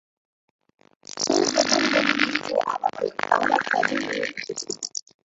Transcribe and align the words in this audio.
সেই 1.15 1.41
প্রথম 1.47 1.81
ব্যক্তি 1.93 2.15
যে 2.39 2.55
আমাকে 2.67 3.05
কামার-তাজে 3.21 3.95
নিয়ে 4.01 4.23
এসেছিল। 4.33 4.71